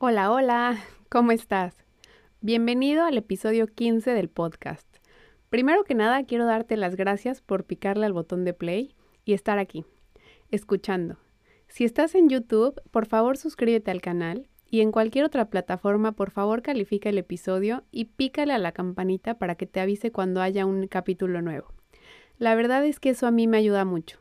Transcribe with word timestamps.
Hola, 0.00 0.30
hola, 0.30 0.78
¿cómo 1.08 1.32
estás? 1.32 1.74
Bienvenido 2.40 3.04
al 3.04 3.18
episodio 3.18 3.66
15 3.66 4.12
del 4.12 4.28
podcast. 4.28 4.86
Primero 5.50 5.82
que 5.82 5.96
nada, 5.96 6.22
quiero 6.22 6.46
darte 6.46 6.76
las 6.76 6.94
gracias 6.94 7.40
por 7.40 7.64
picarle 7.64 8.06
al 8.06 8.12
botón 8.12 8.44
de 8.44 8.54
play 8.54 8.94
y 9.24 9.32
estar 9.32 9.58
aquí, 9.58 9.84
escuchando. 10.52 11.16
Si 11.66 11.82
estás 11.82 12.14
en 12.14 12.28
YouTube, 12.28 12.80
por 12.92 13.06
favor 13.06 13.38
suscríbete 13.38 13.90
al 13.90 14.00
canal 14.00 14.48
y 14.70 14.82
en 14.82 14.92
cualquier 14.92 15.24
otra 15.24 15.50
plataforma, 15.50 16.12
por 16.12 16.30
favor 16.30 16.62
califica 16.62 17.08
el 17.08 17.18
episodio 17.18 17.82
y 17.90 18.04
pícale 18.04 18.52
a 18.52 18.58
la 18.58 18.70
campanita 18.70 19.36
para 19.36 19.56
que 19.56 19.66
te 19.66 19.80
avise 19.80 20.12
cuando 20.12 20.40
haya 20.40 20.64
un 20.64 20.86
capítulo 20.86 21.42
nuevo. 21.42 21.74
La 22.38 22.54
verdad 22.54 22.86
es 22.86 23.00
que 23.00 23.10
eso 23.10 23.26
a 23.26 23.32
mí 23.32 23.48
me 23.48 23.56
ayuda 23.56 23.84
mucho. 23.84 24.20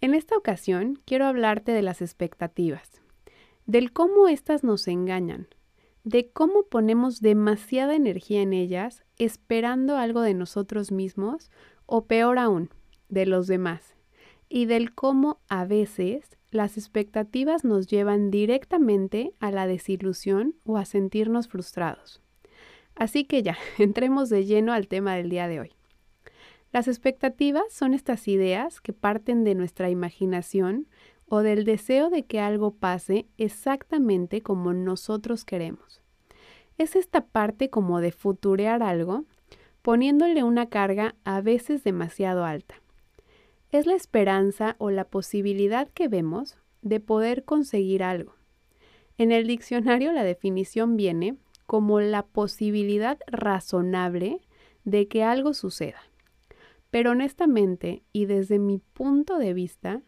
En 0.00 0.14
esta 0.14 0.34
ocasión 0.34 0.98
quiero 1.04 1.26
hablarte 1.26 1.72
de 1.72 1.82
las 1.82 2.00
expectativas, 2.00 3.02
del 3.68 3.92
cómo 3.92 4.28
éstas 4.28 4.64
nos 4.64 4.88
engañan, 4.88 5.46
de 6.02 6.30
cómo 6.30 6.62
ponemos 6.62 7.20
demasiada 7.20 7.94
energía 7.94 8.40
en 8.40 8.54
ellas 8.54 9.04
esperando 9.18 9.98
algo 9.98 10.22
de 10.22 10.32
nosotros 10.32 10.90
mismos 10.90 11.50
o 11.84 12.06
peor 12.06 12.38
aún, 12.38 12.70
de 13.10 13.26
los 13.26 13.46
demás, 13.46 13.94
y 14.48 14.64
del 14.64 14.94
cómo 14.94 15.42
a 15.48 15.66
veces 15.66 16.38
las 16.50 16.78
expectativas 16.78 17.62
nos 17.62 17.86
llevan 17.86 18.30
directamente 18.30 19.34
a 19.38 19.50
la 19.50 19.66
desilusión 19.66 20.54
o 20.64 20.78
a 20.78 20.86
sentirnos 20.86 21.48
frustrados. 21.48 22.22
Así 22.94 23.26
que 23.26 23.42
ya, 23.42 23.58
entremos 23.78 24.30
de 24.30 24.46
lleno 24.46 24.72
al 24.72 24.88
tema 24.88 25.14
del 25.14 25.28
día 25.28 25.46
de 25.46 25.60
hoy. 25.60 25.72
Las 26.72 26.88
expectativas 26.88 27.64
son 27.70 27.92
estas 27.92 28.28
ideas 28.28 28.80
que 28.80 28.94
parten 28.94 29.44
de 29.44 29.54
nuestra 29.54 29.90
imaginación 29.90 30.86
o 31.28 31.40
del 31.40 31.64
deseo 31.64 32.10
de 32.10 32.24
que 32.24 32.40
algo 32.40 32.72
pase 32.72 33.26
exactamente 33.36 34.42
como 34.42 34.72
nosotros 34.72 35.44
queremos. 35.44 36.00
Es 36.78 36.96
esta 36.96 37.26
parte 37.26 37.70
como 37.70 38.00
de 38.00 38.12
futurear 38.12 38.82
algo, 38.82 39.24
poniéndole 39.82 40.44
una 40.44 40.68
carga 40.68 41.14
a 41.24 41.40
veces 41.40 41.84
demasiado 41.84 42.44
alta. 42.44 42.76
Es 43.70 43.86
la 43.86 43.94
esperanza 43.94 44.76
o 44.78 44.90
la 44.90 45.04
posibilidad 45.04 45.88
que 45.88 46.08
vemos 46.08 46.56
de 46.82 47.00
poder 47.00 47.44
conseguir 47.44 48.02
algo. 48.02 48.34
En 49.18 49.32
el 49.32 49.46
diccionario 49.46 50.12
la 50.12 50.22
definición 50.22 50.96
viene 50.96 51.36
como 51.66 52.00
la 52.00 52.24
posibilidad 52.24 53.18
razonable 53.26 54.40
de 54.84 55.08
que 55.08 55.22
algo 55.22 55.52
suceda. 55.52 56.00
Pero 56.90 57.10
honestamente 57.10 58.02
y 58.12 58.24
desde 58.24 58.58
mi 58.58 58.78
punto 58.78 59.38
de 59.38 59.52
vista, 59.52 60.00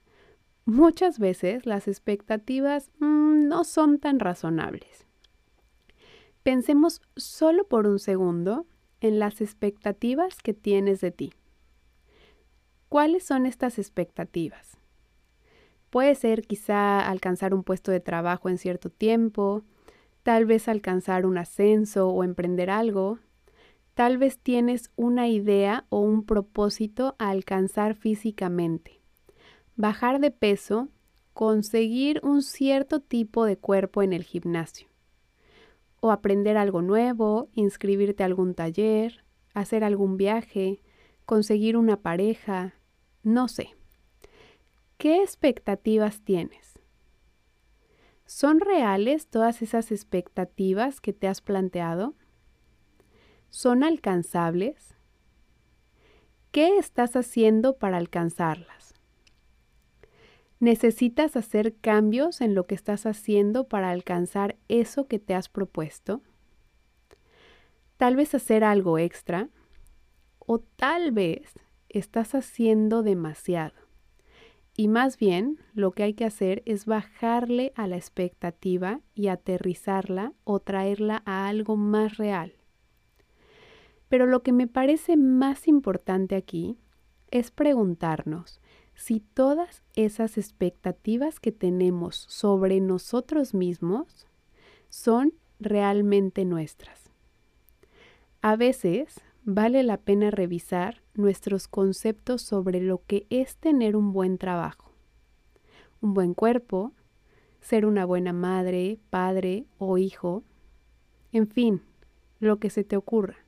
Muchas 0.71 1.19
veces 1.19 1.67
las 1.67 1.89
expectativas 1.89 2.93
mm, 3.01 3.49
no 3.49 3.65
son 3.65 3.99
tan 3.99 4.21
razonables. 4.21 5.05
Pensemos 6.45 7.03
solo 7.17 7.67
por 7.67 7.89
un 7.89 7.99
segundo 7.99 8.67
en 9.01 9.19
las 9.19 9.41
expectativas 9.41 10.37
que 10.41 10.55
tienes 10.55 11.01
de 11.01 11.11
ti. 11.11 11.33
¿Cuáles 12.89 13.25
son 13.25 13.47
estas 13.47 13.81
expectativas? 13.81 14.77
Puede 15.91 16.15
ser 16.15 16.43
quizá 16.43 17.01
alcanzar 17.01 17.53
un 17.53 17.65
puesto 17.65 17.91
de 17.91 17.99
trabajo 17.99 18.49
en 18.49 18.57
cierto 18.57 18.91
tiempo, 18.91 19.65
tal 20.23 20.47
vez 20.47 20.69
alcanzar 20.69 21.27
un 21.27 21.37
ascenso 21.37 22.11
o 22.11 22.23
emprender 22.23 22.71
algo, 22.71 23.19
tal 23.95 24.19
vez 24.19 24.39
tienes 24.39 24.93
una 24.95 25.27
idea 25.27 25.85
o 25.89 25.99
un 25.99 26.25
propósito 26.25 27.17
a 27.19 27.31
alcanzar 27.31 27.97
físicamente 27.97 29.00
bajar 29.77 30.21
de 30.21 30.31
peso, 30.31 30.89
conseguir 31.33 32.21
un 32.23 32.43
cierto 32.43 33.01
tipo 33.01 33.45
de 33.45 33.57
cuerpo 33.57 34.03
en 34.03 34.13
el 34.13 34.25
gimnasio. 34.25 34.89
O 36.01 36.11
aprender 36.11 36.57
algo 36.57 36.83
nuevo, 36.83 37.49
inscribirte 37.55 38.23
a 38.23 38.27
algún 38.27 38.55
taller, 38.55 39.25
hacer 39.55 39.85
algún 39.85 40.17
viaje, 40.17 40.83
conseguir 41.27 41.77
una 41.77 41.97
pareja, 41.97 42.75
no 43.23 43.49
sé. 43.49 43.75
¿Qué 44.97 45.23
expectativas 45.23 46.21
tienes? 46.23 46.79
¿Son 48.27 48.61
reales 48.61 49.29
todas 49.29 49.61
esas 49.63 49.91
expectativas 49.91 51.01
que 51.01 51.13
te 51.13 51.27
has 51.27 51.41
planteado? 51.41 52.15
¿Son 53.49 53.83
alcanzables? 53.83 54.95
¿Qué 56.53 56.79
estás 56.79 57.17
haciendo 57.17 57.77
para 57.79 57.97
alcanzarlas? 57.97 58.80
¿Necesitas 60.61 61.37
hacer 61.37 61.75
cambios 61.77 62.43
en 62.43 62.55
lo 62.55 62.67
que 62.67 62.75
estás 62.75 63.07
haciendo 63.07 63.67
para 63.67 63.89
alcanzar 63.89 64.59
eso 64.69 65.07
que 65.09 65.19
te 65.19 65.35
has 65.35 65.49
propuesto? 65.49 66.21
Tal 67.97 68.15
vez 68.15 68.35
hacer 68.35 68.63
algo 68.63 68.99
extra 68.99 69.49
o 70.39 70.59
tal 70.59 71.13
vez 71.13 71.55
estás 71.89 72.35
haciendo 72.35 73.03
demasiado. 73.03 73.75
Y 74.77 74.89
más 74.89 75.17
bien 75.17 75.59
lo 75.73 75.93
que 75.93 76.03
hay 76.03 76.13
que 76.13 76.27
hacer 76.27 76.63
es 76.67 76.85
bajarle 76.85 77.73
a 77.75 77.87
la 77.87 77.97
expectativa 77.97 79.01
y 79.15 79.29
aterrizarla 79.29 80.35
o 80.45 80.61
traerla 80.61 81.23
a 81.25 81.49
algo 81.49 81.79
más 81.79 82.19
real. 82.19 82.53
Pero 84.11 84.27
lo 84.27 84.43
que 84.43 84.53
me 84.53 84.67
parece 84.67 85.17
más 85.17 85.69
importante 85.69 86.37
aquí 86.37 86.77
es 87.31 87.51
preguntarnos 87.51 88.61
si 89.01 89.21
todas 89.21 89.83
esas 89.95 90.37
expectativas 90.37 91.41
que 91.41 91.53
tenemos 91.53 92.27
sobre 92.29 92.83
nosotros 92.83 93.55
mismos 93.55 94.27
son 94.91 95.33
realmente 95.59 96.45
nuestras. 96.45 97.11
A 98.43 98.57
veces 98.57 99.23
vale 99.43 99.85
la 99.85 99.97
pena 99.97 100.31
revisar 100.31 101.01
nuestros 101.15 101.67
conceptos 101.67 102.43
sobre 102.43 102.83
lo 102.83 103.01
que 103.07 103.27
es 103.31 103.57
tener 103.57 103.97
un 103.97 104.13
buen 104.13 104.37
trabajo, 104.37 104.93
un 106.03 106.13
buen 106.13 106.35
cuerpo, 106.35 106.93
ser 107.63 107.87
una 107.87 108.05
buena 108.05 108.35
madre, 108.35 108.99
padre 109.09 109.65
o 109.79 109.97
hijo, 109.97 110.45
en 111.33 111.49
fin, 111.49 111.81
lo 112.39 112.59
que 112.59 112.69
se 112.69 112.85
te 112.85 112.99
ocurra, 112.99 113.39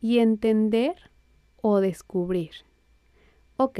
y 0.00 0.18
entender 0.18 0.96
o 1.62 1.78
descubrir. 1.78 2.50
Ok, 3.58 3.78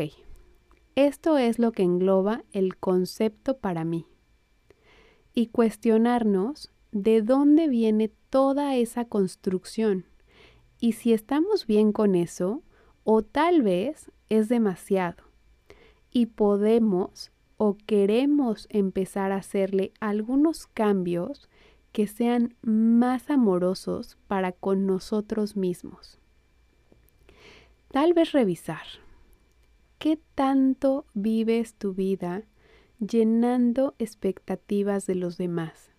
esto 0.97 1.37
es 1.37 1.59
lo 1.59 1.73
que 1.73 1.83
engloba 1.83 2.43
el 2.53 2.77
concepto 2.77 3.59
para 3.59 3.85
mí. 3.85 4.07
Y 5.35 5.49
cuestionarnos 5.49 6.73
de 6.91 7.21
dónde 7.21 7.69
viene 7.69 8.11
toda 8.31 8.75
esa 8.75 9.05
construcción 9.05 10.07
y 10.81 10.93
si 10.93 11.13
estamos 11.13 11.67
bien 11.67 11.93
con 11.93 12.15
eso 12.15 12.63
o 13.05 13.23
tal 13.23 13.63
vez 13.63 14.11
es 14.31 14.49
demasiado 14.49 15.25
y 16.11 16.27
podemos 16.27 17.31
o 17.59 17.77
queremos 17.87 18.67
empezar 18.71 19.33
a 19.33 19.37
hacerle 19.37 19.93
algunos 20.01 20.67
cambios 20.67 21.49
que 21.93 22.07
sean 22.07 22.55
más 22.63 23.31
amorosos 23.31 24.17
para 24.27 24.53
con 24.53 24.87
nosotros 24.87 25.57
mismos. 25.57 26.19
Tal 27.91 28.15
vez 28.15 28.33
revisar 28.33 28.87
¿Qué 29.99 30.21
tanto 30.35 31.07
vives 31.15 31.75
tu 31.75 31.95
vida 31.95 32.43
llenando 32.99 33.95
expectativas 33.99 35.07
de 35.07 35.15
los 35.15 35.39
demás? 35.39 35.91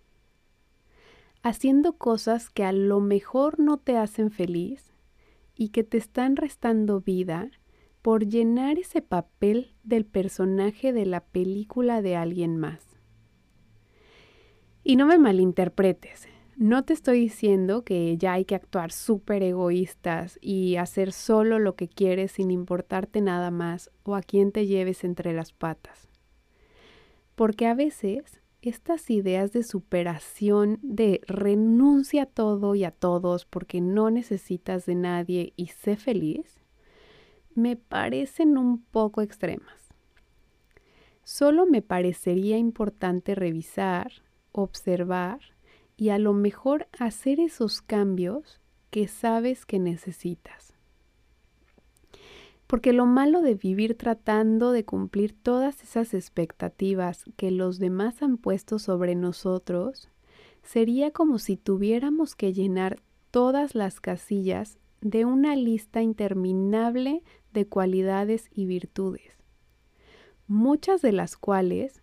Haciendo 1.42 1.98
cosas 1.98 2.52
que 2.52 2.64
a 2.64 2.72
lo 2.72 3.00
mejor 3.00 3.60
no 3.60 3.78
te 3.78 3.98
hacen 3.98 4.30
feliz 4.30 4.94
y 5.56 5.70
que 5.70 5.84
te 5.84 5.98
están 5.98 6.36
restando 6.36 7.02
vida 7.02 7.50
por 8.04 8.28
llenar 8.28 8.78
ese 8.78 9.02
papel 9.02 9.74
del 9.84 10.06
personaje 10.06 10.94
de 10.94 11.08
la 11.08 11.22
película 11.22 12.04
de 12.04 12.16
alguien 12.16 12.56
más. 12.56 12.86
Y 14.84 14.96
no 14.96 15.08
me 15.08 15.18
malinterpretes, 15.18 16.30
no 16.58 16.84
te 16.84 16.94
estoy 16.94 17.20
diciendo 17.20 17.84
que 17.84 18.18
ya 18.18 18.34
hay 18.34 18.44
que 18.44 18.56
actuar 18.56 18.92
súper 18.92 19.44
egoístas 19.44 20.40
y 20.42 20.78
hacer 20.78 21.14
solo 21.14 21.60
lo 21.60 21.76
que 21.76 21.88
quieres 21.88 22.32
sin 22.32 22.50
importarte 22.50 23.22
nada 23.22 23.52
más 23.52 23.92
o 24.02 24.16
a 24.16 24.24
quién 24.24 24.52
te 24.52 24.66
lleves 24.66 25.04
entre 25.04 25.34
las 25.34 25.54
patas. 25.54 26.10
Porque 27.36 27.68
a 27.68 27.76
veces 27.76 28.42
estas 28.64 29.12
ideas 29.12 29.52
de 29.52 29.62
superación, 29.62 30.80
de 30.82 31.22
renuncia 31.28 32.24
a 32.24 32.26
todo 32.26 32.74
y 32.74 32.86
a 32.86 32.92
todos 32.92 33.46
porque 33.46 33.80
no 33.80 34.10
necesitas 34.10 34.88
de 34.88 34.96
nadie 34.96 35.54
y 35.58 35.68
sé 35.68 35.96
feliz, 35.96 36.60
me 37.54 37.76
parecen 37.76 38.58
un 38.58 38.82
poco 38.82 39.22
extremas. 39.22 39.94
Solo 41.24 41.68
me 41.68 41.84
parecería 41.84 42.58
importante 42.58 43.36
revisar, 43.36 44.12
observar 44.52 45.57
y 45.98 46.10
a 46.10 46.20
lo 46.20 46.34
mejor 46.34 46.88
hacer 46.98 47.40
esos 47.40 47.82
cambios 47.82 48.62
que 48.92 49.08
sabes 49.08 49.66
que 49.66 49.80
necesitas. 49.80 50.76
Porque 52.68 52.94
lo 52.94 53.06
malo 53.06 53.42
de 53.42 53.56
vivir 53.56 53.98
tratando 53.98 54.72
de 54.72 54.86
cumplir 54.86 55.34
todas 55.34 55.82
esas 55.82 56.14
expectativas 56.14 57.26
que 57.36 57.50
los 57.50 57.80
demás 57.80 58.22
han 58.22 58.38
puesto 58.38 58.78
sobre 58.78 59.16
nosotros 59.16 60.10
sería 60.64 61.12
como 61.12 61.40
si 61.40 61.58
tuviéramos 61.58 62.36
que 62.36 62.54
llenar 62.54 63.02
todas 63.32 63.74
las 63.74 64.00
casillas 64.00 64.78
de 65.02 65.26
una 65.26 65.56
lista 65.56 66.02
interminable 66.02 67.24
de 67.54 67.68
cualidades 67.68 68.50
y 68.52 68.66
virtudes, 68.66 69.32
muchas 70.48 71.02
de 71.02 71.14
las 71.14 71.38
cuales 71.38 72.02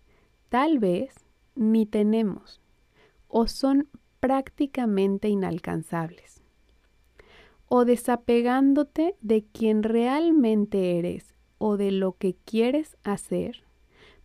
tal 0.49 0.79
vez 0.79 1.13
ni 1.55 1.85
tenemos 1.85 2.61
o 3.37 3.47
son 3.47 3.89
prácticamente 4.21 5.27
inalcanzables 5.27 6.41
o 7.67 7.83
desapegándote 7.83 9.17
de 9.19 9.43
quien 9.43 9.83
realmente 9.83 10.97
eres 10.97 11.35
o 11.57 11.75
de 11.75 11.91
lo 11.91 12.13
que 12.13 12.37
quieres 12.45 12.95
hacer 13.03 13.65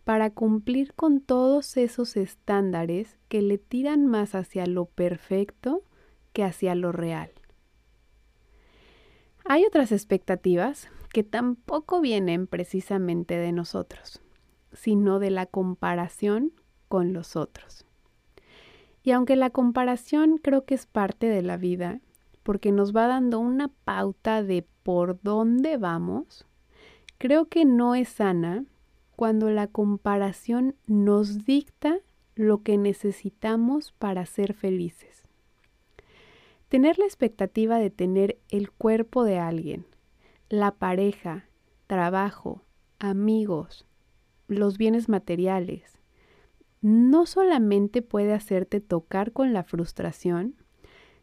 para 0.05 0.29
cumplir 0.29 0.93
con 0.93 1.19
todos 1.19 1.75
esos 1.75 2.15
estándares 2.15 3.19
que 3.27 3.41
le 3.41 3.57
tiran 3.57 4.05
más 4.05 4.33
hacia 4.33 4.65
lo 4.65 4.85
perfecto 4.85 5.83
que 6.31 6.45
hacia 6.45 6.73
lo 6.73 6.93
real. 6.93 7.31
Hay 9.43 9.65
otras 9.65 9.91
expectativas 9.91 10.87
que 11.11 11.25
tampoco 11.25 11.99
vienen 11.99 12.47
precisamente 12.47 13.35
de 13.35 13.51
nosotros, 13.51 14.21
sino 14.71 15.19
de 15.19 15.31
la 15.31 15.47
comparación 15.47 16.53
con 16.87 17.11
los 17.11 17.35
otros. 17.35 17.85
Y 19.03 19.11
aunque 19.11 19.35
la 19.35 19.49
comparación 19.49 20.37
creo 20.37 20.65
que 20.65 20.75
es 20.75 20.85
parte 20.85 21.27
de 21.27 21.41
la 21.41 21.57
vida, 21.57 22.01
porque 22.43 22.71
nos 22.71 22.95
va 22.95 23.07
dando 23.07 23.39
una 23.39 23.69
pauta 23.69 24.43
de 24.43 24.65
por 24.83 25.21
dónde 25.21 25.77
vamos, 25.77 26.45
creo 27.17 27.47
que 27.47 27.65
no 27.65 27.95
es 27.95 28.09
sana 28.09 28.65
cuando 29.15 29.49
la 29.49 29.67
comparación 29.67 30.75
nos 30.87 31.45
dicta 31.45 31.99
lo 32.35 32.63
que 32.63 32.77
necesitamos 32.77 33.91
para 33.91 34.25
ser 34.25 34.53
felices. 34.53 35.23
Tener 36.69 36.97
la 36.97 37.05
expectativa 37.05 37.77
de 37.77 37.89
tener 37.89 38.39
el 38.49 38.71
cuerpo 38.71 39.23
de 39.23 39.37
alguien, 39.37 39.85
la 40.49 40.71
pareja, 40.71 41.45
trabajo, 41.87 42.63
amigos, 42.97 43.85
los 44.47 44.77
bienes 44.77 45.09
materiales, 45.09 46.00
no 46.81 47.25
solamente 47.25 48.01
puede 48.01 48.33
hacerte 48.33 48.81
tocar 48.81 49.31
con 49.31 49.53
la 49.53 49.63
frustración, 49.63 50.55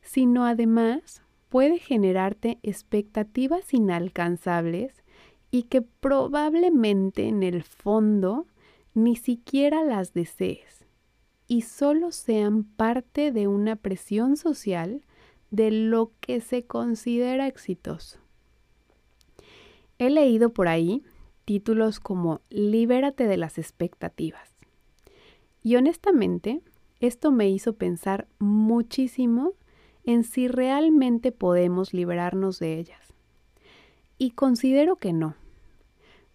sino 0.02 0.46
además 0.46 1.22
puede 1.48 1.78
generarte 1.78 2.58
expectativas 2.62 3.74
inalcanzables 3.74 5.02
y 5.50 5.64
que 5.64 5.82
probablemente 5.82 7.26
en 7.26 7.42
el 7.42 7.62
fondo 7.62 8.46
ni 8.94 9.16
siquiera 9.16 9.82
las 9.82 10.12
desees 10.12 10.84
y 11.46 11.62
solo 11.62 12.12
sean 12.12 12.62
parte 12.62 13.32
de 13.32 13.48
una 13.48 13.76
presión 13.76 14.36
social 14.36 15.02
de 15.50 15.70
lo 15.70 16.12
que 16.20 16.40
se 16.40 16.66
considera 16.66 17.46
exitoso. 17.46 18.18
He 19.98 20.10
leído 20.10 20.52
por 20.52 20.68
ahí 20.68 21.02
títulos 21.46 21.98
como 22.00 22.42
Libérate 22.50 23.26
de 23.26 23.38
las 23.38 23.56
expectativas. 23.56 24.57
Y 25.62 25.76
honestamente, 25.76 26.60
esto 27.00 27.30
me 27.30 27.48
hizo 27.48 27.74
pensar 27.74 28.26
muchísimo 28.38 29.54
en 30.04 30.24
si 30.24 30.48
realmente 30.48 31.32
podemos 31.32 31.92
liberarnos 31.92 32.58
de 32.58 32.78
ellas. 32.78 33.14
Y 34.16 34.30
considero 34.30 34.96
que 34.96 35.12
no, 35.12 35.36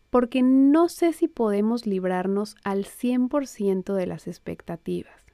porque 0.10 0.42
no 0.42 0.90
sé 0.90 1.12
si 1.12 1.28
podemos 1.28 1.86
librarnos 1.86 2.56
al 2.64 2.86
100% 2.86 3.94
de 3.94 4.06
las 4.06 4.28
expectativas. 4.28 5.26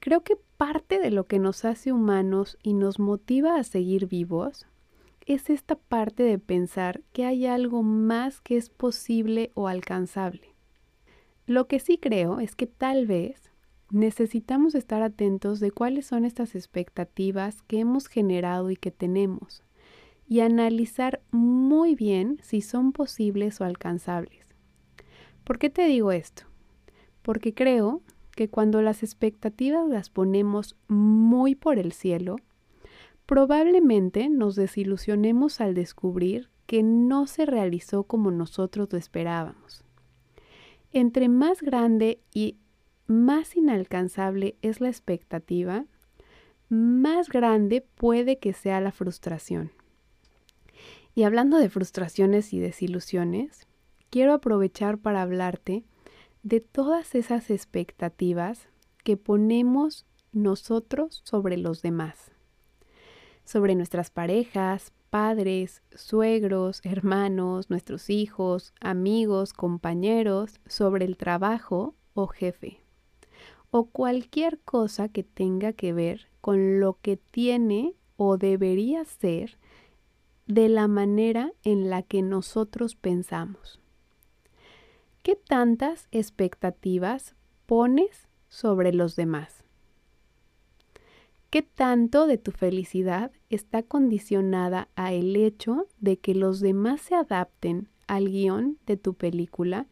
Creo 0.00 0.22
que 0.22 0.36
parte 0.58 1.00
de 1.00 1.10
lo 1.10 1.24
que 1.24 1.38
nos 1.38 1.64
hace 1.64 1.90
humanos 1.90 2.58
y 2.62 2.74
nos 2.74 2.98
motiva 2.98 3.56
a 3.56 3.64
seguir 3.64 4.06
vivos 4.06 4.66
es 5.26 5.48
esta 5.48 5.76
parte 5.76 6.22
de 6.22 6.38
pensar 6.38 7.00
que 7.12 7.24
hay 7.24 7.46
algo 7.46 7.82
más 7.82 8.40
que 8.42 8.58
es 8.58 8.68
posible 8.68 9.50
o 9.54 9.66
alcanzable. 9.66 10.53
Lo 11.46 11.66
que 11.66 11.78
sí 11.78 11.98
creo 11.98 12.40
es 12.40 12.56
que 12.56 12.66
tal 12.66 13.06
vez 13.06 13.50
necesitamos 13.90 14.74
estar 14.74 15.02
atentos 15.02 15.60
de 15.60 15.70
cuáles 15.70 16.06
son 16.06 16.24
estas 16.24 16.54
expectativas 16.54 17.62
que 17.62 17.80
hemos 17.80 18.08
generado 18.08 18.70
y 18.70 18.76
que 18.76 18.90
tenemos 18.90 19.62
y 20.26 20.40
analizar 20.40 21.20
muy 21.30 21.94
bien 21.94 22.38
si 22.42 22.62
son 22.62 22.92
posibles 22.92 23.60
o 23.60 23.64
alcanzables. 23.64 24.54
¿Por 25.44 25.58
qué 25.58 25.68
te 25.68 25.84
digo 25.84 26.12
esto? 26.12 26.44
Porque 27.22 27.52
creo 27.52 28.00
que 28.34 28.48
cuando 28.48 28.80
las 28.82 29.02
expectativas 29.02 29.88
las 29.88 30.10
ponemos 30.10 30.76
muy 30.88 31.54
por 31.54 31.78
el 31.78 31.92
cielo, 31.92 32.36
probablemente 33.26 34.28
nos 34.28 34.56
desilusionemos 34.56 35.60
al 35.60 35.74
descubrir 35.74 36.48
que 36.66 36.82
no 36.82 37.26
se 37.26 37.44
realizó 37.44 38.04
como 38.04 38.30
nosotros 38.30 38.88
lo 38.90 38.98
esperábamos. 38.98 39.84
Entre 40.96 41.28
más 41.28 41.60
grande 41.60 42.20
y 42.32 42.56
más 43.08 43.56
inalcanzable 43.56 44.56
es 44.62 44.80
la 44.80 44.86
expectativa, 44.86 45.86
más 46.68 47.28
grande 47.28 47.80
puede 47.80 48.38
que 48.38 48.52
sea 48.52 48.80
la 48.80 48.92
frustración. 48.92 49.72
Y 51.16 51.24
hablando 51.24 51.58
de 51.58 51.68
frustraciones 51.68 52.52
y 52.52 52.60
desilusiones, 52.60 53.66
quiero 54.08 54.34
aprovechar 54.34 54.98
para 54.98 55.22
hablarte 55.22 55.82
de 56.44 56.60
todas 56.60 57.16
esas 57.16 57.50
expectativas 57.50 58.68
que 59.02 59.16
ponemos 59.16 60.06
nosotros 60.30 61.22
sobre 61.24 61.56
los 61.56 61.82
demás, 61.82 62.30
sobre 63.44 63.74
nuestras 63.74 64.10
parejas, 64.10 64.92
padres, 65.14 65.80
suegros, 65.94 66.80
hermanos, 66.82 67.70
nuestros 67.70 68.10
hijos, 68.10 68.74
amigos, 68.80 69.52
compañeros, 69.52 70.58
sobre 70.66 71.04
el 71.04 71.16
trabajo 71.16 71.94
o 72.14 72.26
jefe 72.26 72.80
o 73.70 73.84
cualquier 73.84 74.58
cosa 74.58 75.08
que 75.08 75.22
tenga 75.22 75.72
que 75.72 75.92
ver 75.92 76.26
con 76.40 76.80
lo 76.80 76.98
que 77.00 77.16
tiene 77.16 77.94
o 78.16 78.38
debería 78.38 79.04
ser 79.04 79.56
de 80.48 80.68
la 80.68 80.88
manera 80.88 81.52
en 81.62 81.90
la 81.90 82.02
que 82.02 82.20
nosotros 82.20 82.96
pensamos. 82.96 83.78
¿Qué 85.22 85.36
tantas 85.36 86.08
expectativas 86.10 87.36
pones 87.66 88.26
sobre 88.48 88.92
los 88.92 89.14
demás? 89.14 89.53
¿Qué 91.54 91.62
tanto 91.62 92.26
de 92.26 92.36
tu 92.36 92.50
felicidad 92.50 93.30
está 93.48 93.84
condicionada 93.84 94.88
a 94.96 95.12
el 95.12 95.36
hecho 95.36 95.86
de 96.00 96.16
que 96.16 96.34
los 96.34 96.58
demás 96.58 97.00
se 97.00 97.14
adapten 97.14 97.86
al 98.08 98.28
guion 98.28 98.76
de 98.86 98.96
tu 98.96 99.14
película 99.14 99.86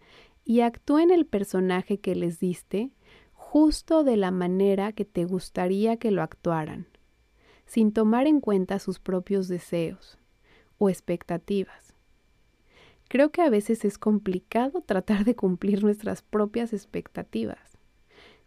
y 0.45 0.62
actúen 0.62 1.12
el 1.12 1.25
personaje 1.25 2.00
que 2.00 2.16
les 2.16 2.40
diste 2.40 2.90
justo 3.33 4.02
de 4.02 4.16
la 4.16 4.33
manera 4.33 4.90
que 4.90 5.04
te 5.04 5.25
gustaría 5.25 5.99
que 5.99 6.11
lo 6.11 6.23
actuaran, 6.23 6.88
sin 7.64 7.92
tomar 7.92 8.26
en 8.26 8.40
cuenta 8.40 8.81
sus 8.81 8.99
propios 8.99 9.47
deseos 9.47 10.19
o 10.78 10.88
expectativas. 10.88 11.95
Creo 13.09 13.31
que 13.31 13.40
a 13.40 13.50
veces 13.50 13.85
es 13.85 13.99
complicado 13.99 14.81
tratar 14.81 15.25
de 15.25 15.37
cumplir 15.37 15.85
nuestras 15.85 16.23
propias 16.23 16.73
expectativas. 16.73 17.72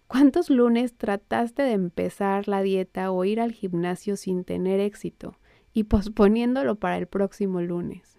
¿Cuántos 0.08 0.50
lunes 0.50 0.96
trataste 0.96 1.64
de 1.64 1.72
empezar 1.72 2.48
la 2.48 2.62
dieta 2.62 3.12
o 3.12 3.26
ir 3.26 3.42
al 3.42 3.52
gimnasio 3.52 4.18
sin 4.18 4.44
tener 4.44 4.80
éxito 4.80 5.38
y 5.74 5.84
posponiéndolo 5.84 6.76
para 6.76 6.98
el 6.98 7.08
próximo 7.08 7.62
lunes? 7.62 8.18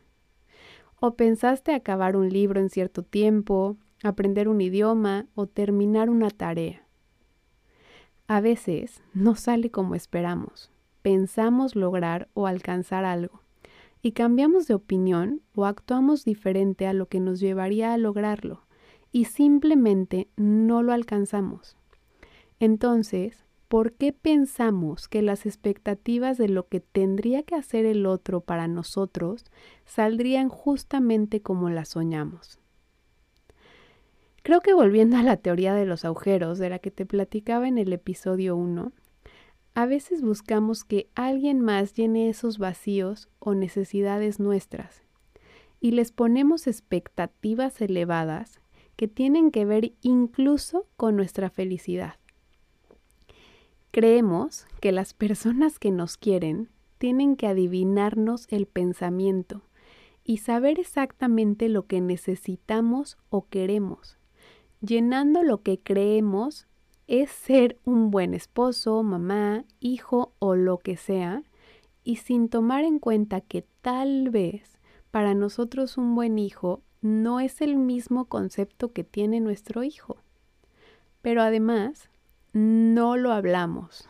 ¿O 0.99 1.15
pensaste 1.15 1.75
acabar 1.75 2.17
un 2.17 2.29
libro 2.29 2.61
en 2.61 2.71
cierto 2.71 3.03
tiempo 3.03 3.77
aprender 4.03 4.49
un 4.49 4.61
idioma 4.61 5.27
o 5.35 5.47
terminar 5.47 6.11
una 6.11 6.31
tarea. 6.31 6.87
A 8.29 8.41
veces 8.41 9.03
no 9.15 9.37
sale 9.37 9.71
como 9.71 9.95
esperamos, 9.95 10.71
pensamos 11.03 11.77
lograr 11.77 12.29
o 12.35 12.47
alcanzar 12.47 13.05
algo 13.05 13.41
y 14.03 14.13
cambiamos 14.13 14.67
de 14.67 14.75
opinión 14.75 15.43
o 15.55 15.65
actuamos 15.65 16.25
diferente 16.25 16.87
a 16.87 16.93
lo 16.93 17.07
que 17.07 17.21
nos 17.21 17.41
llevaría 17.41 17.93
a 17.93 17.99
lograrlo 17.99 18.66
y 19.13 19.27
simplemente 19.27 20.29
no 20.37 20.83
lo 20.83 20.93
alcanzamos. 20.93 21.77
Entonces, 22.61 23.45
¿por 23.69 23.93
qué 23.93 24.13
pensamos 24.13 25.09
que 25.09 25.23
las 25.23 25.47
expectativas 25.47 26.39
de 26.39 26.49
lo 26.49 26.69
que 26.69 26.81
tendría 26.81 27.43
que 27.43 27.55
hacer 27.55 27.85
el 27.85 28.07
otro 28.07 28.41
para 28.41 28.69
nosotros 28.69 29.45
saldrían 29.85 30.49
justamente 30.49 31.41
como 31.41 31.71
las 31.71 31.91
soñamos? 31.91 32.59
Creo 34.43 34.61
que 34.61 34.75
volviendo 34.75 35.17
a 35.17 35.23
la 35.23 35.37
teoría 35.37 35.75
de 35.75 35.87
los 35.87 36.05
agujeros 36.05 36.59
de 36.59 36.71
la 36.71 36.79
que 36.79 36.93
te 36.93 37.05
platicaba 37.05 37.67
en 37.67 37.79
el 37.79 37.93
episodio 37.93 38.57
1, 38.57 38.93
a 39.75 39.87
veces 39.87 40.23
buscamos 40.23 40.85
que 40.85 41.11
alguien 41.15 41.61
más 41.61 41.95
llene 41.95 42.29
esos 42.29 42.59
vacíos 42.59 43.29
o 43.41 43.55
necesidades 43.55 44.41
nuestras 44.41 45.03
y 45.81 45.91
les 45.91 46.13
ponemos 46.13 46.67
expectativas 46.67 47.81
elevadas 47.83 48.61
que 48.97 49.09
tienen 49.09 49.51
que 49.51 49.65
ver 49.65 49.93
incluso 50.03 50.87
con 50.97 51.17
nuestra 51.17 51.51
felicidad. 51.51 52.15
Creemos 53.91 54.67
que 54.81 54.93
las 54.93 55.15
personas 55.15 55.79
que 55.79 55.91
nos 55.91 56.17
quieren 56.17 56.69
tienen 56.99 57.37
que 57.37 57.47
adivinarnos 57.47 58.47
el 58.51 58.67
pensamiento 58.67 59.63
y 60.25 60.39
saber 60.39 60.81
exactamente 60.81 61.69
lo 61.69 61.87
que 61.87 62.01
necesitamos 62.01 63.17
o 63.31 63.47
queremos, 63.49 64.19
llenando 64.81 65.43
lo 65.43 65.63
que 65.63 65.79
creemos 65.79 66.67
es 67.07 67.31
ser 67.31 67.79
un 67.85 68.11
buen 68.11 68.35
esposo, 68.35 69.03
mamá, 69.03 69.65
hijo 69.79 70.33
o 70.41 70.57
lo 70.57 70.79
que 70.79 70.97
sea, 70.97 71.45
y 72.03 72.17
sin 72.17 72.49
tomar 72.49 72.85
en 72.85 72.99
cuenta 72.99 73.41
que 73.41 73.65
tal 73.81 74.31
vez 74.31 74.79
para 75.11 75.35
nosotros 75.35 75.97
un 75.97 76.15
buen 76.15 76.39
hijo 76.39 76.83
no 77.07 77.41
es 77.41 77.61
el 77.61 77.77
mismo 77.77 78.25
concepto 78.25 78.93
que 78.93 79.05
tiene 79.05 79.41
nuestro 79.41 79.85
hijo. 79.85 80.17
Pero 81.23 81.41
además, 81.41 82.11
no 82.53 83.17
lo 83.17 83.33
hablamos. 83.33 84.09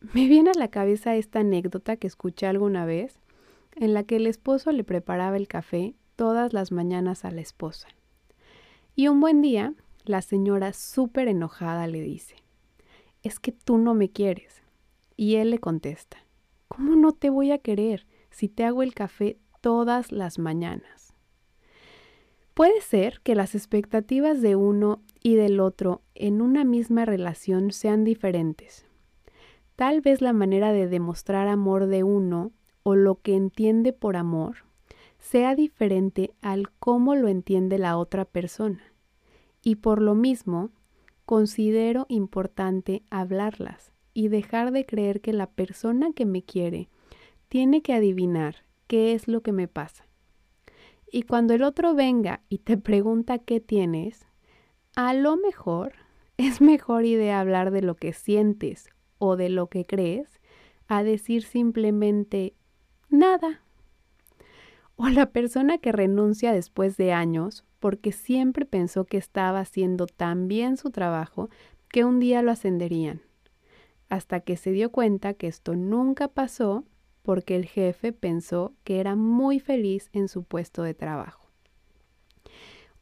Me 0.00 0.26
viene 0.26 0.50
a 0.50 0.58
la 0.58 0.68
cabeza 0.68 1.14
esta 1.16 1.40
anécdota 1.40 1.96
que 1.96 2.06
escuché 2.06 2.46
alguna 2.46 2.86
vez, 2.86 3.18
en 3.76 3.92
la 3.92 4.02
que 4.04 4.16
el 4.16 4.26
esposo 4.26 4.72
le 4.72 4.82
preparaba 4.82 5.36
el 5.36 5.46
café 5.46 5.94
todas 6.16 6.52
las 6.52 6.72
mañanas 6.72 7.24
a 7.24 7.30
la 7.30 7.42
esposa. 7.42 7.88
Y 8.96 9.08
un 9.08 9.20
buen 9.20 9.42
día, 9.42 9.74
la 10.04 10.22
señora 10.22 10.72
súper 10.72 11.28
enojada 11.28 11.86
le 11.86 12.00
dice, 12.00 12.36
es 13.22 13.38
que 13.38 13.52
tú 13.52 13.76
no 13.78 13.94
me 13.94 14.10
quieres. 14.10 14.62
Y 15.16 15.36
él 15.36 15.50
le 15.50 15.58
contesta, 15.58 16.16
¿cómo 16.68 16.96
no 16.96 17.12
te 17.12 17.28
voy 17.28 17.52
a 17.52 17.58
querer 17.58 18.06
si 18.30 18.48
te 18.48 18.64
hago 18.64 18.82
el 18.82 18.94
café 18.94 19.38
todas 19.60 20.12
las 20.12 20.38
mañanas? 20.38 20.99
Puede 22.60 22.82
ser 22.82 23.22
que 23.22 23.34
las 23.34 23.54
expectativas 23.54 24.42
de 24.42 24.54
uno 24.54 25.00
y 25.22 25.34
del 25.34 25.60
otro 25.60 26.02
en 26.14 26.42
una 26.42 26.62
misma 26.62 27.06
relación 27.06 27.72
sean 27.72 28.04
diferentes. 28.04 28.84
Tal 29.76 30.02
vez 30.02 30.20
la 30.20 30.34
manera 30.34 30.70
de 30.70 30.86
demostrar 30.86 31.48
amor 31.48 31.86
de 31.86 32.04
uno 32.04 32.52
o 32.82 32.96
lo 32.96 33.14
que 33.14 33.34
entiende 33.34 33.94
por 33.94 34.14
amor 34.14 34.56
sea 35.18 35.54
diferente 35.54 36.34
al 36.42 36.70
cómo 36.70 37.14
lo 37.14 37.28
entiende 37.28 37.78
la 37.78 37.96
otra 37.96 38.26
persona. 38.26 38.92
Y 39.62 39.76
por 39.76 40.02
lo 40.02 40.14
mismo, 40.14 40.68
considero 41.24 42.04
importante 42.10 43.02
hablarlas 43.08 43.90
y 44.12 44.28
dejar 44.28 44.70
de 44.70 44.84
creer 44.84 45.22
que 45.22 45.32
la 45.32 45.46
persona 45.46 46.12
que 46.12 46.26
me 46.26 46.42
quiere 46.42 46.90
tiene 47.48 47.80
que 47.80 47.94
adivinar 47.94 48.66
qué 48.86 49.14
es 49.14 49.28
lo 49.28 49.40
que 49.40 49.52
me 49.52 49.66
pasa. 49.66 50.09
Y 51.12 51.22
cuando 51.22 51.54
el 51.54 51.62
otro 51.64 51.94
venga 51.94 52.40
y 52.48 52.58
te 52.58 52.76
pregunta 52.76 53.38
qué 53.38 53.60
tienes, 53.60 54.26
a 54.94 55.12
lo 55.12 55.36
mejor 55.36 55.94
es 56.36 56.60
mejor 56.60 57.04
idea 57.04 57.40
hablar 57.40 57.70
de 57.70 57.82
lo 57.82 57.96
que 57.96 58.12
sientes 58.12 58.88
o 59.18 59.36
de 59.36 59.48
lo 59.48 59.66
que 59.66 59.84
crees 59.84 60.40
a 60.86 61.02
decir 61.02 61.42
simplemente 61.42 62.54
nada. 63.08 63.62
O 64.96 65.08
la 65.08 65.26
persona 65.26 65.78
que 65.78 65.92
renuncia 65.92 66.52
después 66.52 66.96
de 66.96 67.12
años 67.12 67.64
porque 67.80 68.12
siempre 68.12 68.66
pensó 68.66 69.04
que 69.04 69.16
estaba 69.16 69.60
haciendo 69.60 70.06
tan 70.06 70.46
bien 70.46 70.76
su 70.76 70.90
trabajo 70.90 71.48
que 71.88 72.04
un 72.04 72.20
día 72.20 72.42
lo 72.42 72.50
ascenderían, 72.50 73.22
hasta 74.08 74.40
que 74.40 74.56
se 74.56 74.70
dio 74.70 74.90
cuenta 74.92 75.34
que 75.34 75.48
esto 75.48 75.74
nunca 75.74 76.28
pasó 76.28 76.84
porque 77.22 77.56
el 77.56 77.66
jefe 77.66 78.12
pensó 78.12 78.74
que 78.84 79.00
era 79.00 79.16
muy 79.16 79.60
feliz 79.60 80.10
en 80.12 80.28
su 80.28 80.44
puesto 80.44 80.82
de 80.82 80.94
trabajo. 80.94 81.48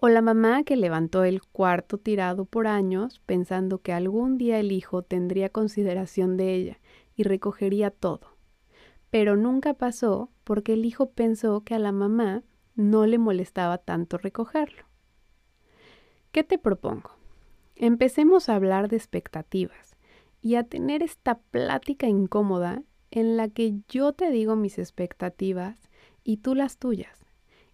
O 0.01 0.09
la 0.09 0.23
mamá 0.23 0.63
que 0.63 0.77
levantó 0.77 1.25
el 1.25 1.43
cuarto 1.43 1.99
tirado 1.99 2.45
por 2.45 2.69
años 2.69 3.21
pensando 3.27 3.83
que 3.83 3.93
algún 3.93 4.39
día 4.39 4.61
el 4.61 4.71
hijo 4.71 5.03
tendría 5.03 5.49
consideración 5.49 6.37
de 6.37 6.55
ella 6.55 6.81
y 7.17 7.25
recogería 7.25 7.91
todo. 7.91 8.37
Pero 9.11 9.37
nunca 9.37 9.75
pasó 9.75 10.31
porque 10.45 10.75
el 10.75 10.85
hijo 10.85 11.11
pensó 11.11 11.63
que 11.63 11.75
a 11.75 11.79
la 11.81 11.93
mamá 11.93 12.45
no 12.77 13.07
le 13.07 13.19
molestaba 13.19 13.79
tanto 13.79 14.19
recogerlo. 14.19 14.85
¿Qué 16.31 16.45
te 16.45 16.59
propongo? 16.59 17.11
Empecemos 17.75 18.49
a 18.49 18.55
hablar 18.55 18.89
de 18.89 18.97
expectativas 18.97 19.97
y 20.41 20.55
a 20.55 20.63
tener 20.63 21.03
esta 21.03 21.39
plática 21.39 22.07
incómoda 22.07 22.83
en 23.11 23.37
la 23.37 23.49
que 23.49 23.75
yo 23.89 24.13
te 24.13 24.31
digo 24.31 24.57
mis 24.57 24.79
expectativas 24.79 25.89
y 26.25 26.39
tú 26.39 26.55
las 26.55 26.79
tuyas, 26.79 27.25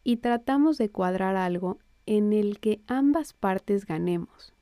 y 0.04 0.18
tratamos 0.18 0.78
de 0.78 0.90
cuadrar 0.90 1.36
algo 1.36 1.78
en 2.06 2.32
el 2.32 2.60
que 2.60 2.80
ambas 2.86 3.32
partes 3.32 3.86
ganemos. 3.86 4.52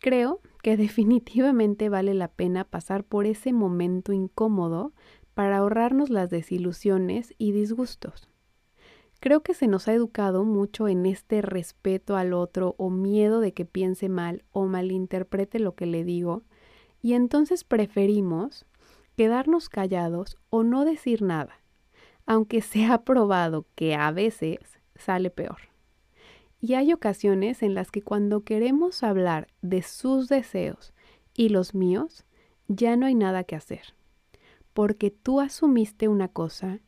Creo 0.00 0.40
que 0.62 0.76
definitivamente 0.76 1.88
vale 1.88 2.14
la 2.14 2.28
pena 2.28 2.64
pasar 2.64 3.04
por 3.04 3.26
ese 3.26 3.52
momento 3.52 4.12
incómodo 4.12 4.92
para 5.34 5.58
ahorrarnos 5.58 6.10
las 6.10 6.30
desilusiones 6.30 7.34
y 7.38 7.52
disgustos. 7.52 8.28
Creo 9.20 9.42
que 9.42 9.54
se 9.54 9.66
nos 9.66 9.88
ha 9.88 9.94
educado 9.94 10.44
mucho 10.44 10.88
en 10.88 11.06
este 11.06 11.40
respeto 11.40 12.16
al 12.16 12.32
otro 12.32 12.74
o 12.78 12.90
miedo 12.90 13.40
de 13.40 13.52
que 13.52 13.64
piense 13.64 14.08
mal 14.08 14.44
o 14.52 14.66
malinterprete 14.66 15.58
lo 15.58 15.74
que 15.74 15.86
le 15.86 16.04
digo, 16.04 16.42
y 17.02 17.14
entonces 17.14 17.64
preferimos 17.64 18.66
quedarnos 19.16 19.68
callados 19.68 20.38
o 20.50 20.62
no 20.62 20.84
decir 20.84 21.22
nada, 21.22 21.60
aunque 22.26 22.60
se 22.60 22.86
ha 22.86 23.02
probado 23.02 23.66
que 23.74 23.94
a 23.94 24.10
veces 24.12 24.58
sale 24.94 25.30
peor. 25.30 25.58
Y 26.60 26.74
hay 26.74 26.92
ocasiones 26.92 27.62
en 27.62 27.74
las 27.74 27.90
que 27.90 28.02
cuando 28.02 28.44
queremos 28.44 29.02
hablar 29.02 29.48
de 29.62 29.82
sus 29.82 30.28
deseos 30.28 30.92
y 31.34 31.48
los 31.48 31.74
míos, 31.74 32.24
ya 32.68 32.96
no 32.96 33.06
hay 33.06 33.14
nada 33.14 33.44
que 33.44 33.56
hacer, 33.56 33.94
porque 34.72 35.10
tú 35.10 35.40
asumiste 35.40 36.08
una 36.08 36.28
cosa 36.28 36.80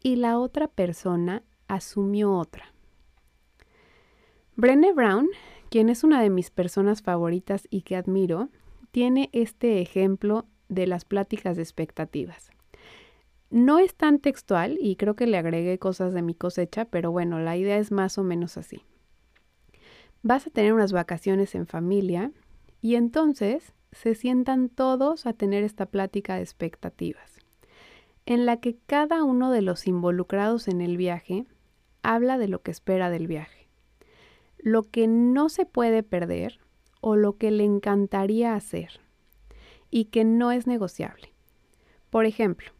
y 0.00 0.16
la 0.16 0.38
otra 0.38 0.68
persona 0.68 1.42
asumió 1.68 2.36
otra. 2.36 2.74
Brené 4.56 4.92
Brown, 4.92 5.28
quien 5.70 5.88
es 5.88 6.04
una 6.04 6.20
de 6.20 6.28
mis 6.28 6.50
personas 6.50 7.00
favoritas 7.00 7.66
y 7.70 7.82
que 7.82 7.96
admiro, 7.96 8.50
tiene 8.90 9.30
este 9.32 9.80
ejemplo 9.80 10.46
de 10.72 10.86
las 10.86 11.04
pláticas 11.04 11.56
de 11.56 11.62
expectativas. 11.62 12.50
No 13.50 13.78
es 13.78 13.94
tan 13.94 14.18
textual 14.18 14.78
y 14.80 14.96
creo 14.96 15.14
que 15.14 15.26
le 15.26 15.36
agregué 15.36 15.78
cosas 15.78 16.14
de 16.14 16.22
mi 16.22 16.34
cosecha, 16.34 16.86
pero 16.86 17.12
bueno, 17.12 17.38
la 17.38 17.56
idea 17.56 17.76
es 17.76 17.92
más 17.92 18.16
o 18.16 18.24
menos 18.24 18.56
así. 18.56 18.86
Vas 20.22 20.46
a 20.46 20.50
tener 20.50 20.72
unas 20.72 20.92
vacaciones 20.92 21.54
en 21.54 21.66
familia 21.66 22.32
y 22.80 22.94
entonces 22.94 23.74
se 23.92 24.14
sientan 24.14 24.70
todos 24.70 25.26
a 25.26 25.34
tener 25.34 25.64
esta 25.64 25.84
plática 25.84 26.36
de 26.36 26.42
expectativas, 26.42 27.38
en 28.24 28.46
la 28.46 28.58
que 28.58 28.78
cada 28.86 29.22
uno 29.22 29.50
de 29.50 29.60
los 29.60 29.86
involucrados 29.86 30.66
en 30.68 30.80
el 30.80 30.96
viaje 30.96 31.44
habla 32.02 32.38
de 32.38 32.48
lo 32.48 32.62
que 32.62 32.70
espera 32.70 33.10
del 33.10 33.26
viaje, 33.26 33.68
lo 34.56 34.84
que 34.84 35.06
no 35.06 35.50
se 35.50 35.66
puede 35.66 36.02
perder 36.02 36.58
o 37.02 37.16
lo 37.16 37.36
que 37.36 37.50
le 37.50 37.64
encantaría 37.64 38.54
hacer 38.54 39.01
y 39.92 40.06
que 40.06 40.24
no 40.24 40.50
es 40.50 40.66
negociable. 40.66 41.32
Por 42.10 42.26
ejemplo, 42.26 42.72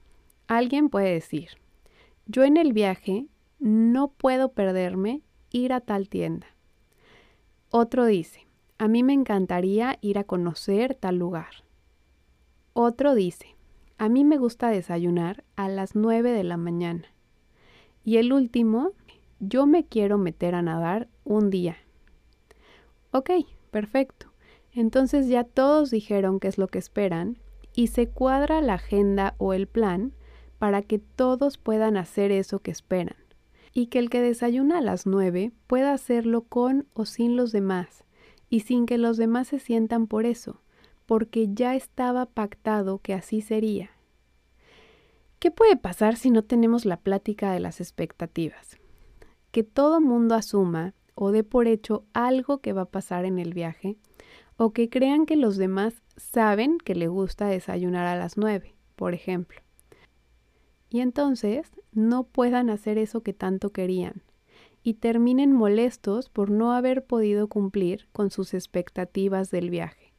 Alguien 0.48 0.90
puede 0.90 1.14
decir, 1.14 1.48
yo 2.26 2.44
en 2.44 2.58
el 2.58 2.74
viaje 2.74 3.26
no 3.58 4.08
puedo 4.08 4.52
perderme 4.52 5.22
ir 5.50 5.72
a 5.72 5.80
tal 5.80 6.10
tienda. 6.10 6.46
Otro 7.70 8.04
dice, 8.04 8.46
a 8.76 8.86
mí 8.86 9.02
me 9.02 9.14
encantaría 9.14 9.98
ir 10.02 10.18
a 10.18 10.24
conocer 10.24 10.94
tal 10.94 11.16
lugar. 11.16 11.64
Otro 12.74 13.14
dice, 13.14 13.56
a 13.96 14.10
mí 14.10 14.24
me 14.24 14.36
gusta 14.36 14.68
desayunar 14.68 15.42
a 15.56 15.68
las 15.70 15.94
9 15.94 16.32
de 16.32 16.44
la 16.44 16.58
mañana. 16.58 17.06
Y 18.04 18.18
el 18.18 18.34
último, 18.34 18.90
yo 19.40 19.66
me 19.66 19.84
quiero 19.84 20.18
meter 20.18 20.54
a 20.54 20.60
nadar 20.60 21.08
un 21.24 21.48
día. 21.48 21.78
Ok, 23.12 23.30
perfecto. 23.70 24.31
Entonces 24.74 25.28
ya 25.28 25.44
todos 25.44 25.90
dijeron 25.90 26.40
qué 26.40 26.48
es 26.48 26.58
lo 26.58 26.68
que 26.68 26.78
esperan 26.78 27.38
y 27.74 27.88
se 27.88 28.08
cuadra 28.08 28.60
la 28.60 28.74
agenda 28.74 29.34
o 29.38 29.52
el 29.52 29.66
plan 29.66 30.14
para 30.58 30.82
que 30.82 30.98
todos 30.98 31.58
puedan 31.58 31.96
hacer 31.96 32.32
eso 32.32 32.60
que 32.60 32.70
esperan. 32.70 33.16
y 33.72 33.86
que 33.86 33.98
el 33.98 34.10
que 34.10 34.20
desayuna 34.20 34.78
a 34.78 34.82
las 34.82 35.06
nueve 35.06 35.52
pueda 35.66 35.92
hacerlo 35.92 36.42
con 36.42 36.86
o 36.92 37.06
sin 37.06 37.36
los 37.36 37.52
demás 37.52 38.04
y 38.48 38.60
sin 38.60 38.86
que 38.86 38.98
los 38.98 39.16
demás 39.16 39.48
se 39.48 39.58
sientan 39.58 40.06
por 40.06 40.26
eso, 40.26 40.60
porque 41.06 41.48
ya 41.52 41.74
estaba 41.74 42.26
pactado 42.26 42.98
que 42.98 43.14
así 43.14 43.40
sería. 43.40 43.90
¿Qué 45.38 45.50
puede 45.50 45.76
pasar 45.76 46.16
si 46.16 46.30
no 46.30 46.44
tenemos 46.44 46.84
la 46.84 46.98
plática 46.98 47.52
de 47.52 47.60
las 47.60 47.80
expectativas? 47.80 48.78
Que 49.50 49.62
todo 49.62 50.00
mundo 50.00 50.34
asuma 50.34 50.94
o 51.14 51.32
dé 51.32 51.42
por 51.42 51.66
hecho 51.66 52.04
algo 52.12 52.58
que 52.58 52.72
va 52.72 52.82
a 52.82 52.90
pasar 52.90 53.24
en 53.24 53.38
el 53.38 53.54
viaje, 53.54 53.96
o 54.56 54.72
que 54.72 54.88
crean 54.88 55.26
que 55.26 55.36
los 55.36 55.56
demás 55.56 56.02
saben 56.16 56.78
que 56.78 56.94
le 56.94 57.08
gusta 57.08 57.46
desayunar 57.46 58.06
a 58.06 58.16
las 58.16 58.36
nueve, 58.36 58.74
por 58.96 59.14
ejemplo. 59.14 59.60
Y 60.90 61.00
entonces 61.00 61.70
no 61.92 62.24
puedan 62.24 62.70
hacer 62.70 62.98
eso 62.98 63.22
que 63.22 63.32
tanto 63.32 63.70
querían, 63.70 64.22
y 64.82 64.94
terminen 64.94 65.52
molestos 65.52 66.28
por 66.28 66.50
no 66.50 66.72
haber 66.72 67.04
podido 67.04 67.48
cumplir 67.48 68.08
con 68.12 68.30
sus 68.30 68.54
expectativas 68.54 69.50
del 69.50 69.70
viaje. 69.70 70.12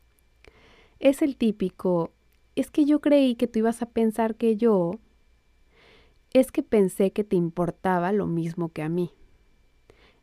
Es 0.99 1.21
el 1.21 1.35
típico, 1.35 2.11
es 2.55 2.71
que 2.71 2.85
yo 2.85 3.01
creí 3.01 3.35
que 3.35 3.47
tú 3.47 3.59
ibas 3.59 3.81
a 3.81 3.87
pensar 3.87 4.35
que 4.35 4.55
yo 4.55 4.99
es 6.33 6.51
que 6.51 6.63
pensé 6.63 7.11
que 7.11 7.23
te 7.23 7.35
importaba 7.35 8.11
lo 8.11 8.25
mismo 8.25 8.69
que 8.69 8.81
a 8.81 8.89
mí. 8.89 9.11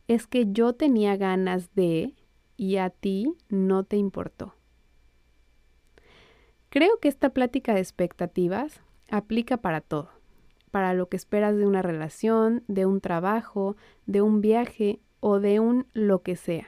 Es 0.07 0.27
que 0.27 0.51
yo 0.51 0.73
tenía 0.73 1.15
ganas 1.15 1.73
de 1.73 2.13
y 2.61 2.77
a 2.77 2.91
ti 2.91 3.33
no 3.49 3.85
te 3.85 3.97
importó. 3.97 4.53
Creo 6.69 6.99
que 6.99 7.07
esta 7.07 7.31
plática 7.31 7.73
de 7.73 7.79
expectativas 7.79 8.81
aplica 9.09 9.57
para 9.57 9.81
todo, 9.81 10.11
para 10.69 10.93
lo 10.93 11.09
que 11.09 11.17
esperas 11.17 11.57
de 11.57 11.65
una 11.65 11.81
relación, 11.81 12.63
de 12.67 12.85
un 12.85 13.01
trabajo, 13.01 13.77
de 14.05 14.21
un 14.21 14.41
viaje 14.41 14.99
o 15.21 15.39
de 15.39 15.59
un 15.59 15.87
lo 15.93 16.21
que 16.21 16.35
sea. 16.35 16.67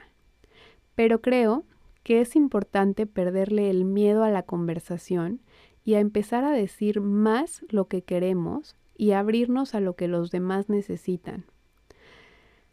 Pero 0.96 1.20
creo 1.20 1.62
que 2.02 2.20
es 2.20 2.34
importante 2.34 3.06
perderle 3.06 3.70
el 3.70 3.84
miedo 3.84 4.24
a 4.24 4.30
la 4.30 4.42
conversación 4.42 5.42
y 5.84 5.94
a 5.94 6.00
empezar 6.00 6.42
a 6.42 6.50
decir 6.50 7.02
más 7.02 7.64
lo 7.68 7.86
que 7.86 8.02
queremos 8.02 8.74
y 8.96 9.12
abrirnos 9.12 9.76
a 9.76 9.80
lo 9.80 9.94
que 9.94 10.08
los 10.08 10.32
demás 10.32 10.68
necesitan. 10.68 11.44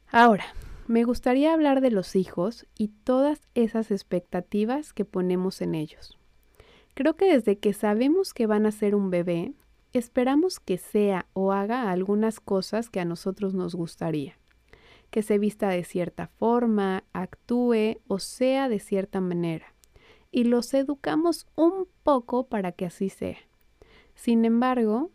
Ahora, 0.08 0.46
me 0.88 1.04
gustaría 1.04 1.54
hablar 1.54 1.82
de 1.82 1.92
los 1.92 2.16
hijos 2.16 2.66
y 2.78 2.90
todas 2.90 3.42
esas 3.56 3.92
expectativas 3.92 4.94
que 4.94 5.06
ponemos 5.06 5.62
en 5.62 5.76
ellos. 5.76 6.18
Creo 6.94 7.16
que 7.16 7.34
desde 7.34 7.58
que 7.58 7.74
sabemos 7.74 8.34
que 8.34 8.48
van 8.48 8.66
a 8.66 8.72
ser 8.72 8.96
un 8.96 9.10
bebé, 9.10 9.54
esperamos 9.94 10.60
que 10.60 10.78
sea 10.78 11.28
o 11.34 11.52
haga 11.52 11.90
algunas 11.92 12.40
cosas 12.40 12.90
que 12.90 13.00
a 13.00 13.06
nosotros 13.06 13.54
nos 13.54 13.76
gustaría. 13.76 14.38
Que 15.10 15.24
se 15.24 15.38
vista 15.38 15.70
de 15.70 15.84
cierta 15.84 16.28
forma, 16.28 17.04
actúe 17.14 18.00
o 18.08 18.20
sea 18.20 18.70
de 18.70 18.80
cierta 18.80 19.22
manera. 19.22 19.74
Y 20.32 20.46
los 20.46 20.74
educamos 20.74 21.48
un 21.56 21.88
poco 22.04 22.48
para 22.48 22.72
que 22.72 22.86
así 22.86 23.10
sea. 23.10 23.38
Sin 24.16 24.46
embargo, 24.46 25.12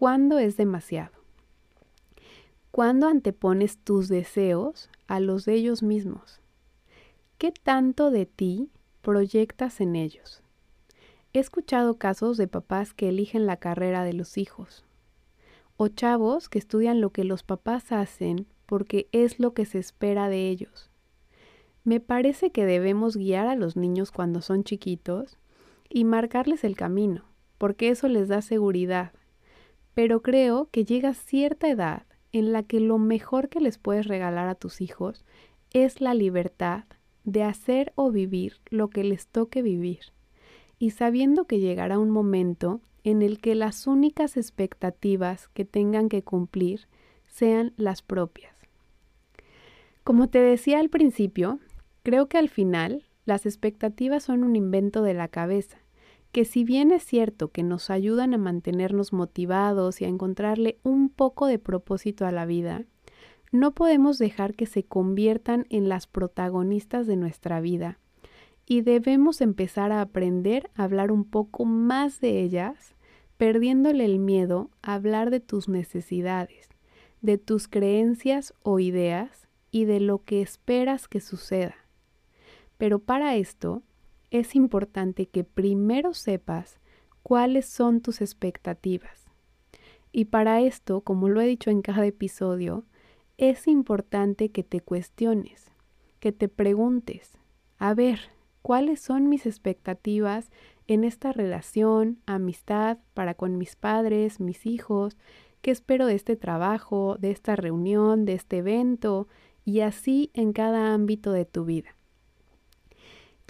¿Cuándo 0.00 0.38
es 0.38 0.56
demasiado? 0.56 1.19
¿Cuándo 2.70 3.08
antepones 3.08 3.78
tus 3.78 4.08
deseos 4.08 4.90
a 5.08 5.18
los 5.20 5.44
de 5.44 5.54
ellos 5.54 5.82
mismos? 5.82 6.40
¿Qué 7.38 7.52
tanto 7.52 8.10
de 8.10 8.26
ti 8.26 8.70
proyectas 9.02 9.80
en 9.80 9.96
ellos? 9.96 10.42
He 11.32 11.40
escuchado 11.40 11.98
casos 11.98 12.36
de 12.36 12.46
papás 12.48 12.94
que 12.94 13.08
eligen 13.08 13.46
la 13.46 13.56
carrera 13.56 14.04
de 14.04 14.12
los 14.12 14.38
hijos, 14.38 14.84
o 15.76 15.88
chavos 15.88 16.48
que 16.48 16.58
estudian 16.58 17.00
lo 17.00 17.10
que 17.10 17.24
los 17.24 17.42
papás 17.42 17.92
hacen 17.92 18.46
porque 18.66 19.08
es 19.10 19.40
lo 19.40 19.52
que 19.52 19.64
se 19.64 19.78
espera 19.78 20.28
de 20.28 20.48
ellos. 20.48 20.90
Me 21.82 21.98
parece 21.98 22.52
que 22.52 22.66
debemos 22.66 23.16
guiar 23.16 23.48
a 23.48 23.56
los 23.56 23.76
niños 23.76 24.12
cuando 24.12 24.42
son 24.42 24.64
chiquitos 24.64 25.38
y 25.88 26.04
marcarles 26.04 26.62
el 26.64 26.76
camino, 26.76 27.24
porque 27.58 27.88
eso 27.88 28.06
les 28.06 28.28
da 28.28 28.42
seguridad 28.42 29.12
pero 29.94 30.22
creo 30.22 30.68
que 30.70 30.84
llega 30.84 31.14
cierta 31.14 31.68
edad 31.68 32.04
en 32.32 32.52
la 32.52 32.62
que 32.62 32.80
lo 32.80 32.98
mejor 32.98 33.48
que 33.48 33.60
les 33.60 33.78
puedes 33.78 34.06
regalar 34.06 34.48
a 34.48 34.54
tus 34.54 34.80
hijos 34.80 35.24
es 35.72 36.00
la 36.00 36.14
libertad 36.14 36.84
de 37.24 37.42
hacer 37.42 37.92
o 37.96 38.10
vivir 38.10 38.60
lo 38.70 38.88
que 38.88 39.04
les 39.04 39.26
toque 39.26 39.62
vivir, 39.62 40.00
y 40.78 40.90
sabiendo 40.90 41.46
que 41.46 41.60
llegará 41.60 41.98
un 41.98 42.10
momento 42.10 42.80
en 43.04 43.22
el 43.22 43.40
que 43.40 43.54
las 43.54 43.86
únicas 43.86 44.36
expectativas 44.36 45.48
que 45.48 45.64
tengan 45.64 46.08
que 46.08 46.22
cumplir 46.22 46.88
sean 47.26 47.72
las 47.76 48.02
propias. 48.02 48.54
Como 50.04 50.28
te 50.28 50.40
decía 50.40 50.80
al 50.80 50.88
principio, 50.88 51.60
creo 52.02 52.28
que 52.28 52.38
al 52.38 52.48
final 52.48 53.04
las 53.24 53.46
expectativas 53.46 54.24
son 54.24 54.44
un 54.44 54.56
invento 54.56 55.02
de 55.02 55.14
la 55.14 55.28
cabeza 55.28 55.79
que 56.32 56.44
si 56.44 56.64
bien 56.64 56.92
es 56.92 57.02
cierto 57.04 57.50
que 57.50 57.62
nos 57.62 57.90
ayudan 57.90 58.34
a 58.34 58.38
mantenernos 58.38 59.12
motivados 59.12 60.00
y 60.00 60.04
a 60.04 60.08
encontrarle 60.08 60.78
un 60.82 61.08
poco 61.08 61.46
de 61.46 61.58
propósito 61.58 62.26
a 62.26 62.30
la 62.30 62.46
vida, 62.46 62.84
no 63.52 63.74
podemos 63.74 64.18
dejar 64.18 64.54
que 64.54 64.66
se 64.66 64.84
conviertan 64.84 65.66
en 65.70 65.88
las 65.88 66.06
protagonistas 66.06 67.06
de 67.06 67.16
nuestra 67.16 67.60
vida 67.60 67.98
y 68.64 68.82
debemos 68.82 69.40
empezar 69.40 69.90
a 69.90 70.00
aprender 70.00 70.70
a 70.76 70.84
hablar 70.84 71.10
un 71.10 71.24
poco 71.24 71.64
más 71.64 72.20
de 72.20 72.40
ellas, 72.40 72.94
perdiéndole 73.36 74.04
el 74.04 74.20
miedo 74.20 74.70
a 74.82 74.94
hablar 74.94 75.30
de 75.30 75.40
tus 75.40 75.68
necesidades, 75.68 76.68
de 77.20 77.36
tus 77.38 77.66
creencias 77.66 78.54
o 78.62 78.78
ideas 78.78 79.48
y 79.72 79.86
de 79.86 79.98
lo 79.98 80.22
que 80.22 80.40
esperas 80.40 81.08
que 81.08 81.20
suceda. 81.20 81.74
Pero 82.78 83.00
para 83.00 83.34
esto, 83.34 83.82
es 84.30 84.54
importante 84.54 85.26
que 85.26 85.44
primero 85.44 86.14
sepas 86.14 86.78
cuáles 87.22 87.66
son 87.66 88.00
tus 88.00 88.20
expectativas. 88.20 89.26
Y 90.12 90.26
para 90.26 90.60
esto, 90.60 91.02
como 91.02 91.28
lo 91.28 91.40
he 91.40 91.46
dicho 91.46 91.70
en 91.70 91.82
cada 91.82 92.06
episodio, 92.06 92.84
es 93.38 93.68
importante 93.68 94.50
que 94.50 94.62
te 94.62 94.80
cuestiones, 94.80 95.70
que 96.18 96.32
te 96.32 96.48
preguntes, 96.48 97.38
a 97.78 97.94
ver, 97.94 98.20
¿cuáles 98.62 99.00
son 99.00 99.28
mis 99.28 99.46
expectativas 99.46 100.50
en 100.86 101.04
esta 101.04 101.32
relación, 101.32 102.18
amistad, 102.26 102.98
para 103.14 103.34
con 103.34 103.56
mis 103.56 103.76
padres, 103.76 104.40
mis 104.40 104.66
hijos? 104.66 105.16
¿Qué 105.62 105.70
espero 105.70 106.06
de 106.06 106.14
este 106.14 106.36
trabajo, 106.36 107.16
de 107.18 107.30
esta 107.30 107.56
reunión, 107.56 108.24
de 108.24 108.34
este 108.34 108.58
evento? 108.58 109.28
Y 109.64 109.80
así 109.80 110.30
en 110.34 110.52
cada 110.52 110.92
ámbito 110.92 111.32
de 111.32 111.44
tu 111.44 111.64
vida. 111.64 111.94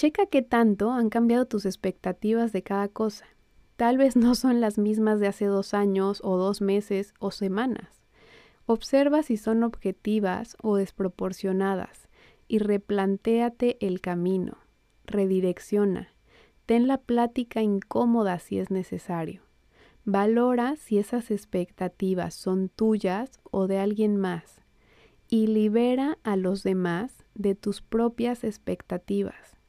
Checa 0.01 0.25
qué 0.25 0.41
tanto 0.41 0.93
han 0.93 1.11
cambiado 1.11 1.45
tus 1.45 1.67
expectativas 1.67 2.53
de 2.53 2.63
cada 2.63 2.89
cosa. 2.89 3.27
Tal 3.77 3.99
vez 3.99 4.17
no 4.17 4.35
son 4.35 4.63
las 4.63 4.79
mismas 4.79 5.21
de 5.21 5.27
hace 5.27 5.45
dos 5.45 5.75
años 5.75 6.23
o 6.25 6.39
dos 6.39 6.63
meses 6.63 7.13
o 7.19 7.31
semanas. 7.31 8.07
Observa 8.65 9.23
si 9.23 9.37
son 9.37 9.63
objetivas 9.63 10.57
o 10.63 10.77
desproporcionadas 10.77 12.09
y 12.49 12.61
replantéate 12.61 13.77
el 13.87 14.01
camino. 14.01 14.57
Redirecciona. 15.05 16.09
Ten 16.65 16.87
la 16.87 16.97
plática 16.97 17.61
incómoda 17.61 18.39
si 18.39 18.59
es 18.59 18.71
necesario. 18.71 19.43
Valora 20.07 20.77
si 20.77 20.97
esas 20.97 21.31
expectativas 21.31 22.33
son 22.33 22.71
tuyas 22.71 23.39
o 23.51 23.67
de 23.67 23.77
alguien 23.77 24.17
más. 24.17 24.63
Y 25.29 25.49
libera 25.49 26.17
a 26.23 26.37
los 26.37 26.63
demás 26.63 27.27
de 27.35 27.55
tus 27.55 27.83
propias 27.83 28.45
expectativas 28.45 29.60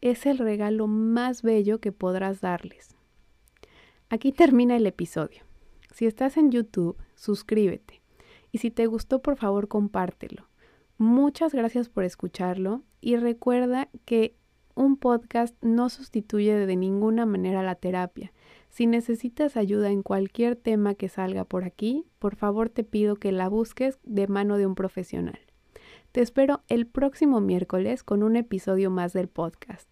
es 0.00 0.26
el 0.26 0.38
regalo 0.38 0.86
más 0.86 1.42
bello 1.42 1.80
que 1.80 1.92
podrás 1.92 2.40
darles. 2.40 2.96
Aquí 4.08 4.32
termina 4.32 4.76
el 4.76 4.86
episodio. 4.86 5.44
Si 5.92 6.06
estás 6.06 6.36
en 6.36 6.50
YouTube, 6.50 6.96
suscríbete. 7.14 8.00
Y 8.52 8.58
si 8.58 8.70
te 8.70 8.86
gustó, 8.86 9.22
por 9.22 9.36
favor, 9.36 9.68
compártelo. 9.68 10.48
Muchas 10.98 11.54
gracias 11.54 11.88
por 11.88 12.04
escucharlo 12.04 12.82
y 13.00 13.16
recuerda 13.16 13.88
que 14.04 14.36
un 14.74 14.96
podcast 14.96 15.54
no 15.62 15.88
sustituye 15.88 16.54
de 16.54 16.76
ninguna 16.76 17.26
manera 17.26 17.62
la 17.62 17.74
terapia. 17.74 18.32
Si 18.68 18.86
necesitas 18.86 19.56
ayuda 19.56 19.90
en 19.90 20.02
cualquier 20.02 20.56
tema 20.56 20.94
que 20.94 21.08
salga 21.08 21.44
por 21.44 21.64
aquí, 21.64 22.06
por 22.18 22.36
favor 22.36 22.68
te 22.68 22.84
pido 22.84 23.16
que 23.16 23.32
la 23.32 23.48
busques 23.48 23.98
de 24.04 24.26
mano 24.26 24.58
de 24.58 24.66
un 24.66 24.74
profesional. 24.74 25.38
Te 26.12 26.22
espero 26.22 26.64
el 26.66 26.88
próximo 26.88 27.40
miércoles 27.40 28.02
con 28.02 28.24
un 28.24 28.34
episodio 28.34 28.90
más 28.90 29.12
del 29.12 29.28
podcast. 29.28 29.88